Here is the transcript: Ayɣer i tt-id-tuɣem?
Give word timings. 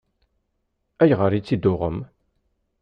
Ayɣer 1.01 1.31
i 1.33 1.41
tt-id-tuɣem? 1.41 1.97